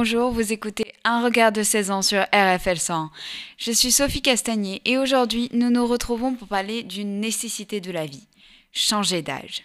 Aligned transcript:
Bonjour, 0.00 0.30
vous 0.30 0.52
écoutez 0.52 0.92
Un 1.02 1.24
regard 1.24 1.50
de 1.50 1.64
16 1.64 1.90
ans 1.90 2.02
sur 2.02 2.22
RFL 2.32 2.78
100. 2.78 3.10
Je 3.56 3.72
suis 3.72 3.90
Sophie 3.90 4.22
Castagnier 4.22 4.80
et 4.84 4.96
aujourd'hui 4.96 5.48
nous 5.52 5.70
nous 5.70 5.84
retrouvons 5.88 6.34
pour 6.34 6.46
parler 6.46 6.84
d'une 6.84 7.18
nécessité 7.18 7.80
de 7.80 7.90
la 7.90 8.06
vie, 8.06 8.28
changer 8.70 9.22
d'âge. 9.22 9.64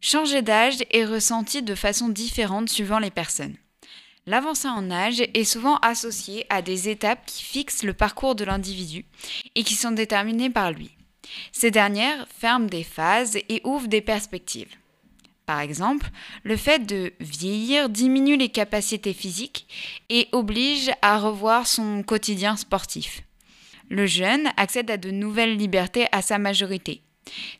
Changer 0.00 0.42
d'âge 0.42 0.78
est 0.90 1.04
ressenti 1.04 1.62
de 1.62 1.76
façon 1.76 2.08
différente 2.08 2.68
suivant 2.68 2.98
les 2.98 3.12
personnes. 3.12 3.54
L'avancée 4.26 4.66
en 4.66 4.90
âge 4.90 5.20
est 5.20 5.44
souvent 5.44 5.76
associée 5.76 6.46
à 6.50 6.60
des 6.60 6.88
étapes 6.88 7.24
qui 7.24 7.44
fixent 7.44 7.84
le 7.84 7.94
parcours 7.94 8.34
de 8.34 8.42
l'individu 8.42 9.06
et 9.54 9.62
qui 9.62 9.76
sont 9.76 9.92
déterminées 9.92 10.50
par 10.50 10.72
lui. 10.72 10.90
Ces 11.52 11.70
dernières 11.70 12.26
ferment 12.26 12.66
des 12.66 12.82
phases 12.82 13.36
et 13.36 13.60
ouvrent 13.62 13.86
des 13.86 14.02
perspectives. 14.02 14.74
Par 15.46 15.60
exemple, 15.60 16.08
le 16.42 16.56
fait 16.56 16.86
de 16.86 17.12
vieillir 17.20 17.90
diminue 17.90 18.36
les 18.36 18.48
capacités 18.48 19.12
physiques 19.12 19.66
et 20.08 20.28
oblige 20.32 20.90
à 21.02 21.18
revoir 21.18 21.66
son 21.66 22.02
quotidien 22.02 22.56
sportif. 22.56 23.22
Le 23.90 24.06
jeune 24.06 24.48
accède 24.56 24.90
à 24.90 24.96
de 24.96 25.10
nouvelles 25.10 25.56
libertés 25.56 26.06
à 26.12 26.22
sa 26.22 26.38
majorité. 26.38 27.02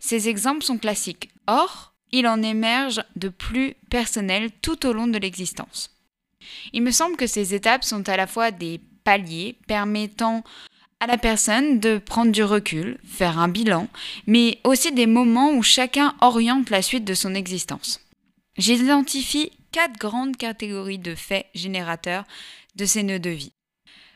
Ces 0.01 0.29
exemples 0.29 0.65
sont 0.65 0.79
classiques. 0.79 1.31
Or, 1.47 1.93
il 2.13 2.27
en 2.27 2.43
émerge 2.43 3.03
de 3.17 3.29
plus 3.29 3.75
personnels 3.91 4.51
tout 4.63 4.87
au 4.87 4.93
long 4.93 5.07
de 5.07 5.19
l'existence. 5.19 5.91
Il 6.73 6.83
me 6.83 6.91
semble 6.91 7.17
que 7.17 7.27
ces 7.27 7.55
étapes 7.55 7.85
sont 7.85 8.09
à 8.09 8.17
la 8.17 8.27
fois 8.27 8.51
des 8.51 8.81
paliers 9.05 9.57
permettant 9.67 10.43
à 11.05 11.07
la 11.07 11.19
personne 11.19 11.81
de 11.81 11.99
prendre 11.99 12.33
du 12.33 12.43
recul, 12.43 12.97
faire 13.05 13.39
un 13.39 13.49
bilan, 13.49 13.89
mais 14.27 14.59
aussi 14.65 14.91
des 14.91 15.07
moments 15.07 15.53
où 15.53 15.63
chacun 15.63 16.15
oriente 16.23 16.71
la 16.71 16.81
suite 16.81 17.05
de 17.05 17.13
son 17.13 17.35
existence. 17.35 18.01
J'identifie 18.57 19.53
quatre 19.71 19.99
grandes 19.99 20.39
catégories 20.39 20.99
de 20.99 21.15
faits 21.15 21.45
générateurs 21.55 22.25
de 22.77 22.87
ces 22.87 23.03
nœuds 23.03 23.19
de 23.19 23.29
vie. 23.29 23.53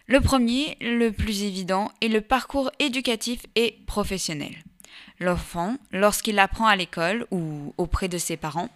Le 0.06 0.22
premier, 0.22 0.78
le 0.80 1.10
plus 1.10 1.42
évident, 1.42 1.92
est 2.00 2.08
le 2.08 2.22
parcours 2.22 2.70
éducatif 2.78 3.40
et 3.54 3.76
professionnel. 3.86 4.56
L'enfant, 5.20 5.76
lorsqu'il 5.92 6.38
apprend 6.38 6.68
à 6.68 6.76
l'école 6.76 7.26
ou 7.30 7.74
auprès 7.76 8.08
de 8.08 8.16
ses 8.16 8.38
parents, 8.38 8.70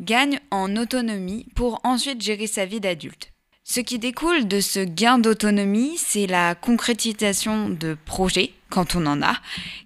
gagne 0.00 0.40
en 0.50 0.74
autonomie 0.74 1.44
pour 1.54 1.80
ensuite 1.84 2.22
gérer 2.22 2.46
sa 2.46 2.64
vie 2.64 2.80
d'adulte. 2.80 3.30
Ce 3.70 3.80
qui 3.80 3.98
découle 3.98 4.48
de 4.48 4.62
ce 4.62 4.80
gain 4.80 5.18
d'autonomie, 5.18 5.98
c'est 5.98 6.26
la 6.26 6.54
concrétisation 6.54 7.68
de 7.68 7.98
projets, 8.06 8.54
quand 8.70 8.96
on 8.96 9.04
en 9.04 9.20
a, 9.20 9.34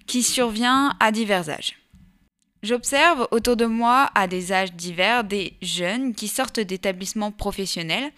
qui 0.07 0.23
survient 0.23 0.95
à 1.01 1.11
divers 1.11 1.49
âges. 1.49 1.77
J'observe 2.63 3.27
autour 3.31 3.57
de 3.57 3.65
moi, 3.65 4.09
à 4.15 4.27
des 4.27 4.53
âges 4.53 4.71
divers, 4.71 5.25
des 5.25 5.57
jeunes 5.61 6.15
qui 6.15 6.29
sortent 6.29 6.61
d'établissements 6.61 7.33
professionnels 7.33 8.13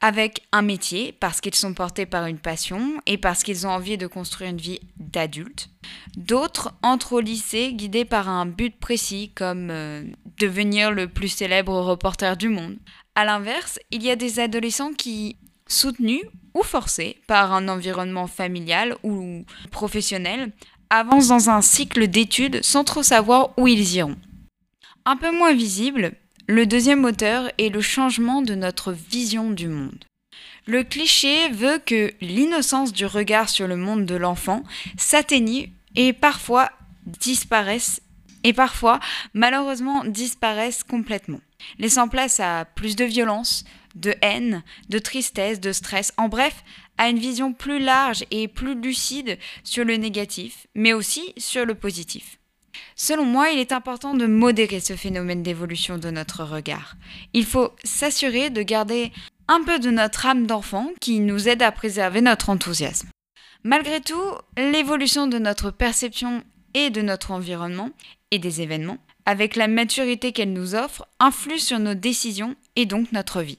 avec 0.00 0.42
un 0.52 0.62
métier 0.62 1.10
parce 1.12 1.40
qu'ils 1.40 1.54
sont 1.56 1.74
portés 1.74 2.06
par 2.06 2.26
une 2.26 2.38
passion 2.38 3.00
et 3.06 3.18
parce 3.18 3.42
qu'ils 3.42 3.66
ont 3.66 3.70
envie 3.70 3.98
de 3.98 4.06
construire 4.06 4.50
une 4.50 4.58
vie 4.58 4.80
d'adulte. 4.96 5.70
D'autres 6.16 6.72
entrent 6.82 7.14
au 7.14 7.20
lycée 7.20 7.72
guidés 7.72 8.04
par 8.04 8.28
un 8.28 8.46
but 8.46 8.78
précis 8.78 9.32
comme 9.34 9.70
euh, 9.70 10.04
devenir 10.38 10.92
le 10.92 11.08
plus 11.08 11.28
célèbre 11.28 11.80
reporter 11.80 12.36
du 12.36 12.48
monde, 12.48 12.76
a 13.14 13.24
l'inverse, 13.24 13.78
il 13.90 14.02
y 14.02 14.10
a 14.10 14.16
des 14.16 14.40
adolescents 14.40 14.92
qui, 14.92 15.36
soutenus 15.66 16.22
ou 16.54 16.62
forcés 16.62 17.18
par 17.26 17.52
un 17.52 17.68
environnement 17.68 18.26
familial 18.26 18.96
ou 19.02 19.44
professionnel, 19.70 20.52
avancent 20.90 21.28
dans 21.28 21.50
un 21.50 21.62
cycle 21.62 22.06
d'études 22.08 22.62
sans 22.62 22.84
trop 22.84 23.02
savoir 23.02 23.50
où 23.56 23.66
ils 23.66 23.94
iront. 23.94 24.16
Un 25.04 25.16
peu 25.16 25.30
moins 25.30 25.52
visible, 25.52 26.12
le 26.46 26.66
deuxième 26.66 27.00
moteur 27.00 27.50
est 27.58 27.68
le 27.68 27.80
changement 27.80 28.42
de 28.42 28.54
notre 28.54 28.92
vision 28.92 29.50
du 29.50 29.68
monde. 29.68 30.04
Le 30.66 30.82
cliché 30.82 31.48
veut 31.50 31.78
que 31.84 32.12
l'innocence 32.20 32.92
du 32.92 33.04
regard 33.04 33.48
sur 33.48 33.66
le 33.66 33.76
monde 33.76 34.06
de 34.06 34.14
l'enfant 34.14 34.62
s'atténue 34.96 35.70
et 35.94 36.12
parfois 36.12 36.70
disparaisse 37.06 38.00
et 38.44 38.52
parfois 38.52 39.00
malheureusement 39.32 40.04
disparaissent 40.04 40.84
complètement 40.84 41.40
laissant 41.78 42.08
place 42.08 42.40
à 42.40 42.64
plus 42.64 42.96
de 42.96 43.04
violence, 43.04 43.64
de 43.94 44.14
haine, 44.22 44.62
de 44.88 44.98
tristesse, 44.98 45.60
de 45.60 45.72
stress, 45.72 46.12
en 46.16 46.28
bref, 46.28 46.64
à 46.98 47.08
une 47.08 47.18
vision 47.18 47.52
plus 47.52 47.78
large 47.78 48.24
et 48.30 48.48
plus 48.48 48.80
lucide 48.80 49.38
sur 49.62 49.84
le 49.84 49.96
négatif, 49.96 50.66
mais 50.74 50.92
aussi 50.92 51.32
sur 51.36 51.64
le 51.64 51.74
positif. 51.74 52.38
Selon 52.96 53.24
moi, 53.24 53.50
il 53.50 53.58
est 53.58 53.72
important 53.72 54.14
de 54.14 54.26
modérer 54.26 54.80
ce 54.80 54.94
phénomène 54.94 55.42
d'évolution 55.42 55.98
de 55.98 56.10
notre 56.10 56.44
regard. 56.44 56.96
Il 57.32 57.44
faut 57.44 57.70
s'assurer 57.84 58.50
de 58.50 58.62
garder 58.62 59.12
un 59.48 59.62
peu 59.62 59.78
de 59.78 59.90
notre 59.90 60.26
âme 60.26 60.46
d'enfant 60.46 60.90
qui 61.00 61.20
nous 61.20 61.48
aide 61.48 61.62
à 61.62 61.72
préserver 61.72 62.20
notre 62.20 62.50
enthousiasme. 62.50 63.08
Malgré 63.62 64.00
tout, 64.00 64.22
l'évolution 64.56 65.26
de 65.26 65.38
notre 65.38 65.70
perception 65.70 66.42
et 66.74 66.90
de 66.90 67.00
notre 67.00 67.30
environnement 67.30 67.90
et 68.34 68.38
des 68.38 68.60
événements 68.60 68.98
avec 69.26 69.56
la 69.56 69.68
maturité 69.68 70.32
qu'elle 70.32 70.52
nous 70.52 70.74
offre, 70.74 71.06
influe 71.18 71.58
sur 71.58 71.78
nos 71.78 71.94
décisions 71.94 72.56
et 72.76 72.86
donc 72.86 73.12
notre 73.12 73.42
vie. 73.42 73.58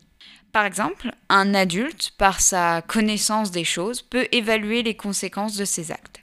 Par 0.51 0.65
exemple, 0.65 1.11
un 1.29 1.53
adulte, 1.53 2.11
par 2.17 2.39
sa 2.39 2.81
connaissance 2.81 3.51
des 3.51 3.63
choses, 3.63 4.01
peut 4.01 4.27
évaluer 4.31 4.83
les 4.83 4.95
conséquences 4.95 5.57
de 5.57 5.65
ses 5.65 5.91
actes. 5.91 6.21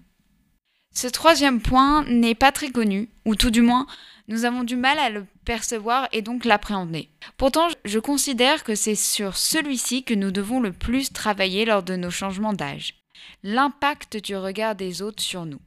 Ce 0.94 1.06
troisième 1.06 1.60
point 1.60 2.04
n'est 2.04 2.34
pas 2.34 2.52
très 2.52 2.70
connu, 2.70 3.08
ou 3.24 3.34
tout 3.34 3.50
du 3.50 3.62
moins, 3.62 3.86
nous 4.28 4.44
avons 4.44 4.62
du 4.62 4.76
mal 4.76 4.98
à 4.98 5.10
le 5.10 5.26
percevoir 5.44 6.08
et 6.12 6.22
donc 6.22 6.44
l'appréhender. 6.44 7.08
Pourtant, 7.36 7.68
je 7.84 7.98
considère 7.98 8.62
que 8.62 8.74
c'est 8.74 8.94
sur 8.94 9.36
celui-ci 9.36 10.04
que 10.04 10.14
nous 10.14 10.30
devons 10.30 10.60
le 10.60 10.72
plus 10.72 11.12
travailler 11.12 11.64
lors 11.64 11.82
de 11.82 11.96
nos 11.96 12.10
changements 12.10 12.52
d'âge. 12.52 12.94
L'impact 13.42 14.18
du 14.18 14.36
regard 14.36 14.76
des 14.76 15.02
autres 15.02 15.22
sur 15.22 15.44
nous 15.44 15.60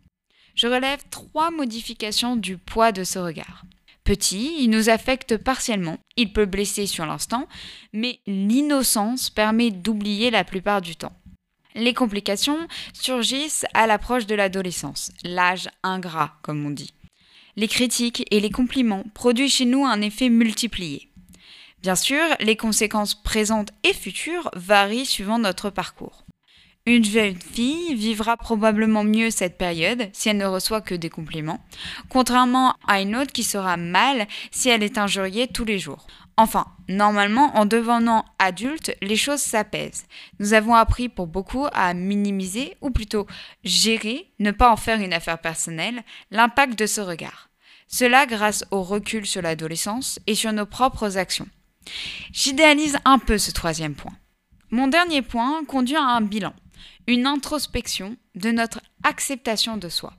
je 0.55 0.67
relève 0.67 1.03
trois 1.11 1.51
modifications 1.51 2.35
du 2.35 2.57
poids 2.57 2.91
de 2.91 3.03
ce 3.03 3.19
regard. 3.19 3.63
Petit, 4.03 4.55
il 4.59 4.69
nous 4.69 4.89
affecte 4.89 5.37
partiellement, 5.37 5.97
il 6.15 6.31
peut 6.31 6.45
blesser 6.45 6.85
sur 6.85 7.05
l'instant, 7.05 7.47
mais 7.91 8.19
l'innocence 8.27 9.29
permet 9.29 9.71
d'oublier 9.71 10.29
la 10.29 10.43
plupart 10.43 10.81
du 10.81 10.95
temps. 10.95 11.13
Les 11.73 11.93
complications 11.93 12.67
surgissent 12.93 13.65
à 13.73 13.87
l'approche 13.87 14.27
de 14.27 14.35
l'adolescence, 14.35 15.11
l'âge 15.23 15.69
ingrat, 15.83 16.37
comme 16.41 16.65
on 16.65 16.69
dit. 16.69 16.93
Les 17.57 17.67
critiques 17.67 18.25
et 18.31 18.39
les 18.39 18.49
compliments 18.49 19.03
produisent 19.13 19.55
chez 19.55 19.65
nous 19.65 19.85
un 19.85 20.01
effet 20.01 20.29
multiplié. 20.29 21.09
Bien 21.81 21.95
sûr, 21.95 22.23
les 22.39 22.55
conséquences 22.55 23.15
présentes 23.15 23.71
et 23.83 23.93
futures 23.93 24.49
varient 24.55 25.05
suivant 25.05 25.39
notre 25.39 25.69
parcours. 25.69 26.24
Une 26.87 27.03
jeune 27.03 27.35
fille 27.35 27.95
vivra 27.95 28.37
probablement 28.37 29.03
mieux 29.03 29.31
cette 29.31 29.57
période 29.57 30.07
si 30.13 30.29
elle 30.29 30.37
ne 30.37 30.45
reçoit 30.45 30.81
que 30.81 30.93
des 30.93 31.09
compliments, 31.09 31.59
contrairement 32.09 32.75
à 32.87 33.01
une 33.01 33.15
autre 33.15 33.31
qui 33.31 33.41
sera 33.41 33.75
mal 33.75 34.27
si 34.51 34.69
elle 34.69 34.83
est 34.83 34.99
injuriée 34.99 35.47
tous 35.47 35.65
les 35.65 35.79
jours. 35.79 36.05
Enfin, 36.37 36.67
normalement, 36.87 37.57
en 37.57 37.65
devenant 37.65 38.23
adulte, 38.37 38.95
les 39.01 39.15
choses 39.15 39.39
s'apaisent. 39.39 40.05
Nous 40.39 40.53
avons 40.53 40.75
appris 40.75 41.09
pour 41.09 41.25
beaucoup 41.25 41.65
à 41.73 41.95
minimiser, 41.95 42.77
ou 42.81 42.91
plutôt 42.91 43.25
gérer, 43.63 44.29
ne 44.37 44.51
pas 44.51 44.71
en 44.71 44.77
faire 44.77 45.01
une 45.01 45.13
affaire 45.13 45.39
personnelle, 45.39 46.03
l'impact 46.29 46.77
de 46.77 46.85
ce 46.85 47.01
regard. 47.01 47.49
Cela 47.87 48.27
grâce 48.27 48.63
au 48.69 48.83
recul 48.83 49.25
sur 49.25 49.41
l'adolescence 49.41 50.19
et 50.27 50.35
sur 50.35 50.53
nos 50.53 50.67
propres 50.67 51.17
actions. 51.17 51.47
J'idéalise 52.31 52.99
un 53.05 53.17
peu 53.17 53.39
ce 53.39 53.49
troisième 53.49 53.95
point. 53.95 54.13
Mon 54.69 54.87
dernier 54.87 55.23
point 55.23 55.65
conduit 55.65 55.95
à 55.95 56.03
un 56.03 56.21
bilan 56.21 56.53
une 57.07 57.27
introspection 57.27 58.17
de 58.35 58.51
notre 58.51 58.81
acceptation 59.03 59.77
de 59.77 59.89
soi. 59.89 60.13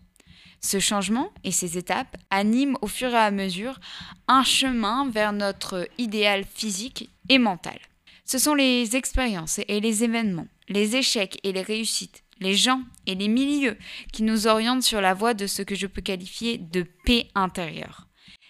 Ce 0.61 0.81
changement 0.81 1.31
et 1.45 1.53
ces 1.53 1.79
étapes 1.79 2.17
animent 2.31 2.79
au 2.83 2.87
fur 2.87 3.11
et 3.11 3.17
à 3.17 3.31
mesure 3.31 3.79
un 4.27 4.43
chemin 4.43 5.09
vers 5.11 5.33
notre 5.33 5.89
idéal 5.99 6.45
physique 6.45 7.11
et 7.29 7.39
mental. 7.39 7.79
Ce 8.25 8.39
sont 8.39 8.55
les 8.55 8.97
expériences 8.97 9.61
et 9.69 9.81
les 9.81 10.03
événements, 10.03 10.49
les 10.69 10.97
échecs 10.97 11.39
et 11.45 11.53
les 11.53 11.63
réussites, 11.63 12.25
les 12.41 12.55
gens 12.55 12.83
et 13.07 13.15
les 13.15 13.29
milieux 13.29 13.77
qui 14.13 14.23
nous 14.23 14.47
orientent 14.47 14.83
sur 14.83 15.01
la 15.01 15.15
voie 15.15 15.35
de 15.35 15.47
ce 15.47 15.63
que 15.63 15.75
je 15.75 15.87
peux 15.87 16.03
qualifier 16.03 16.59
de 16.59 16.85
paix 17.05 17.29
intérieure. 17.35 18.09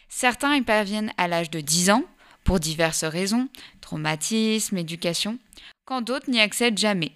Certains 0.08 0.54
y 0.54 0.62
parviennent 0.62 1.12
à 1.18 1.28
l'âge 1.28 1.50
de 1.50 1.60
10 1.60 1.90
ans, 1.90 2.04
pour 2.44 2.60
diverses 2.60 3.04
raisons, 3.04 3.48
traumatisme, 3.80 4.78
éducation, 4.78 5.38
quand 5.84 6.00
d'autres 6.00 6.30
n'y 6.30 6.40
accèdent 6.40 6.78
jamais. 6.78 7.12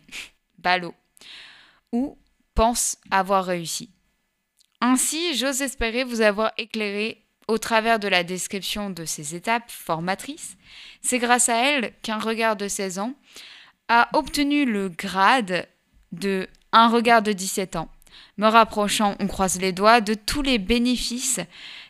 Ballot 0.62 0.95
ou 1.93 2.17
pense 2.55 2.97
avoir 3.11 3.45
réussi. 3.45 3.91
Ainsi, 4.81 5.35
j'ose 5.37 5.62
espérer 5.62 6.05
vous 6.05 6.21
avoir 6.21 6.53
éclairé 6.57 7.25
au 7.49 7.59
travers 7.59 7.99
de 7.99 8.09
la 8.09 8.23
description 8.23 8.91
de 8.91 9.05
ces 9.05 9.35
étapes 9.35 9.71
formatrices. 9.71 10.57
C'est 11.03 11.19
grâce 11.19 11.49
à 11.49 11.57
elles 11.57 11.93
qu'un 12.03 12.19
regard 12.19 12.57
de 12.57 12.69
16 12.69 12.99
ans 12.99 13.15
a 13.89 14.09
obtenu 14.15 14.65
le 14.65 14.89
grade 14.89 15.67
de 16.12 16.49
un 16.73 16.89
regard 16.89 17.23
de 17.23 17.33
17 17.33 17.75
ans, 17.77 17.89
me 18.37 18.47
rapprochant, 18.47 19.17
on 19.19 19.27
croise 19.27 19.61
les 19.61 19.73
doigts, 19.73 20.01
de 20.01 20.15
tous 20.15 20.43
les 20.43 20.59
bénéfices 20.59 21.41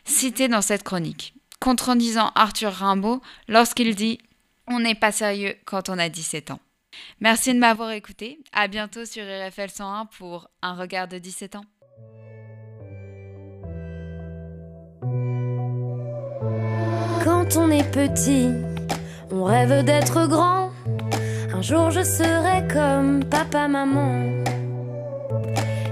cités 0.05 0.47
dans 0.47 0.61
cette 0.61 0.83
chronique, 0.83 1.35
contredisant 1.59 2.31
Arthur 2.33 2.73
Rimbaud 2.73 3.21
lorsqu'il 3.47 3.95
dit 3.95 4.19
On 4.67 4.79
n'est 4.79 4.95
pas 4.95 5.11
sérieux 5.11 5.55
quand 5.65 5.89
on 5.89 5.99
a 5.99 6.09
17 6.09 6.51
ans. 6.51 6.59
Merci 7.19 7.53
de 7.53 7.59
m'avoir 7.59 7.91
écouté. 7.91 8.39
À 8.51 8.67
bientôt 8.67 9.05
sur 9.05 9.23
RFL 9.23 9.69
101 9.69 10.07
pour 10.17 10.49
Un 10.61 10.73
regard 10.73 11.07
de 11.07 11.17
17 11.17 11.55
ans. 11.55 11.65
Quand 17.23 17.55
on 17.55 17.69
est 17.69 17.89
petit, 17.91 18.49
on 19.31 19.43
rêve 19.43 19.83
d'être 19.83 20.27
grand. 20.27 20.71
Un 21.53 21.61
jour 21.61 21.91
je 21.91 22.03
serai 22.03 22.67
comme 22.67 23.23
papa, 23.25 23.67
maman. 23.67 24.43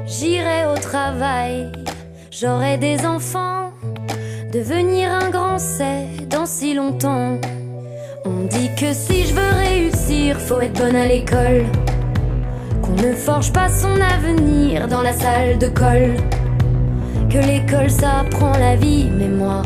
J'irai 0.07 0.65
au 0.65 0.75
travail, 0.75 1.71
j'aurai 2.31 2.77
des 2.77 3.05
enfants. 3.05 3.71
Devenir 4.51 5.11
un 5.11 5.29
grand, 5.29 5.59
c'est 5.59 6.27
dans 6.27 6.47
si 6.47 6.73
longtemps. 6.73 7.39
On 8.25 8.45
dit 8.49 8.69
que 8.75 8.93
si 8.93 9.25
je 9.25 9.33
veux 9.33 9.53
réussir, 9.57 10.37
faut 10.39 10.59
être 10.59 10.77
bonne 10.77 10.95
à 10.95 11.07
l'école. 11.07 11.65
Qu'on 12.81 12.91
ne 12.91 13.13
forge 13.13 13.53
pas 13.53 13.69
son 13.69 13.99
avenir 14.01 14.87
dans 14.87 15.01
la 15.01 15.13
salle 15.13 15.57
de 15.57 15.67
colle. 15.67 16.15
Que 17.29 17.37
l'école 17.37 17.89
ça 17.89 18.19
apprend 18.19 18.51
la 18.57 18.75
vie, 18.75 19.09
mais 19.09 19.27
moi, 19.27 19.61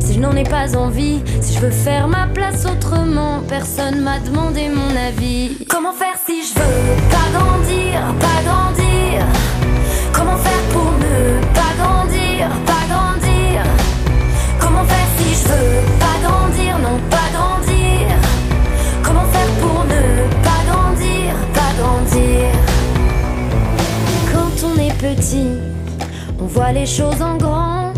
si 0.00 0.14
je 0.14 0.20
n'en 0.20 0.36
ai 0.36 0.44
pas 0.44 0.76
envie, 0.76 1.20
si 1.40 1.54
je 1.54 1.60
veux 1.60 1.70
faire 1.70 2.08
ma 2.08 2.26
place 2.26 2.66
autrement, 2.66 3.40
personne 3.48 4.00
m'a 4.02 4.18
demandé 4.18 4.68
mon 4.68 4.94
avis. 4.96 5.56
Comment 5.68 5.92
faire 5.92 6.16
si 6.26 6.42
je 6.42 6.54
veux 6.54 7.08
pas 7.10 7.38
grandir, 7.38 8.00
pas 8.20 8.42
grandir? 8.44 9.24
Comment 10.12 10.36
faire 10.36 10.62
pour 10.72 10.97
les 26.72 26.86
choses 26.86 27.22
en 27.22 27.36
grand, 27.36 27.92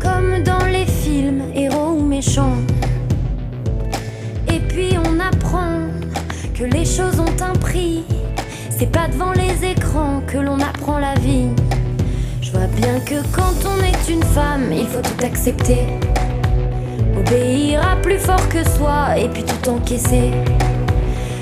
comme 0.00 0.42
dans 0.42 0.64
les 0.66 0.86
films, 0.86 1.42
héros 1.54 1.92
ou 1.98 2.00
méchants. 2.00 2.56
Et 4.48 4.58
puis 4.58 4.96
on 4.98 5.20
apprend 5.20 5.78
que 6.54 6.64
les 6.64 6.84
choses 6.84 7.20
ont 7.20 7.36
un 7.42 7.52
prix. 7.52 8.04
C'est 8.70 8.90
pas 8.90 9.06
devant 9.08 9.32
les 9.32 9.64
écrans 9.64 10.22
que 10.26 10.38
l'on 10.38 10.58
apprend 10.60 10.98
la 10.98 11.14
vie. 11.14 11.48
Je 12.40 12.50
vois 12.50 12.66
bien 12.66 12.98
que 13.00 13.22
quand 13.32 13.54
on 13.64 13.82
est 13.84 14.12
une 14.12 14.22
femme, 14.22 14.72
il 14.72 14.86
faut 14.86 15.02
tout 15.02 15.24
accepter. 15.24 15.86
Obéir 17.16 17.86
à 17.86 17.96
plus 17.96 18.18
fort 18.18 18.48
que 18.48 18.64
soi 18.76 19.18
et 19.18 19.28
puis 19.28 19.44
tout 19.44 19.70
encaisser. 19.70 20.30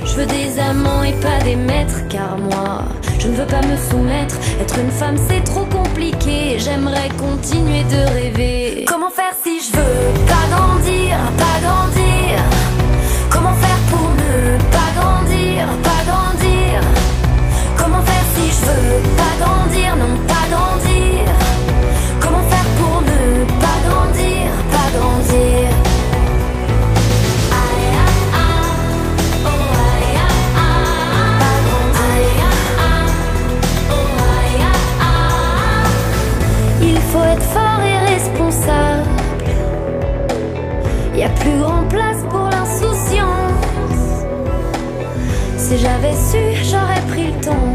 Je 0.05 0.15
veux 0.17 0.27
des 0.27 0.59
amants 0.59 1.03
et 1.03 1.13
pas 1.13 1.39
des 1.45 1.57
maîtres, 1.57 2.07
car 2.09 2.37
moi, 2.37 2.85
je 3.19 3.29
ne 3.29 3.35
veux 3.35 3.47
pas 3.47 3.63
me 3.63 3.77
soumettre. 3.77 4.37
Être 4.61 4.79
une 4.79 4.91
femme, 4.91 5.17
c'est 5.29 5.45
trop 5.45 5.65
compliqué. 5.65 6.59
J'aimerais 6.59 7.09
continuer 7.11 7.85
de 7.85 8.13
rêver. 8.13 8.85
Comment 8.89 9.11
faire 9.11 9.35
si 9.43 9.61
je 9.61 9.77
veux 9.77 10.27
pas 10.27 10.57
grandir, 10.57 11.17
pas 11.39 11.61
grandir? 11.67 12.02
Si 45.73 45.79
j'avais 45.79 46.13
su, 46.13 46.71
j'aurais 46.71 47.01
pris 47.09 47.33
le 47.33 47.41
temps 47.41 47.73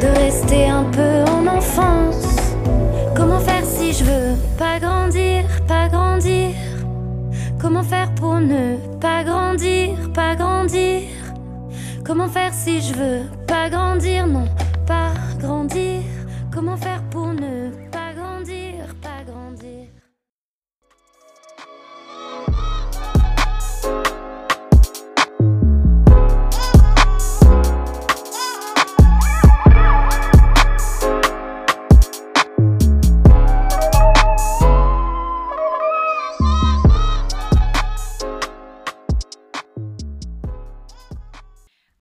de 0.00 0.06
rester 0.20 0.68
un 0.68 0.84
peu 0.84 1.24
en 1.32 1.48
enfance. 1.48 2.54
Comment 3.16 3.40
faire 3.40 3.64
si 3.64 3.92
je 3.92 4.04
veux 4.04 4.36
pas 4.56 4.78
grandir, 4.78 5.42
pas 5.66 5.88
grandir? 5.88 6.50
Comment 7.60 7.82
faire 7.82 8.14
pour 8.14 8.36
ne 8.36 8.76
pas 9.00 9.24
grandir, 9.24 9.96
pas 10.14 10.36
grandir? 10.36 11.00
Comment 12.04 12.28
faire 12.28 12.54
si 12.54 12.80
je 12.80 12.94
veux 12.94 13.22
pas 13.48 13.68
grandir, 13.68 14.28
non, 14.28 14.44
pas 14.86 15.10
grandir. 15.40 16.02
Comment 16.54 16.76
faire 16.76 17.02